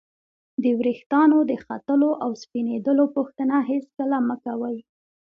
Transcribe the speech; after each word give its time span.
د 0.63 0.65
ورېښتانو 0.79 1.37
د 1.49 1.51
ختلو 1.65 2.09
او 2.23 2.29
سپینېدلو 2.43 3.05
پوښتنه 3.15 3.55
هېڅکله 3.71 4.17
مه 4.27 4.35
کوئ! 4.45 4.77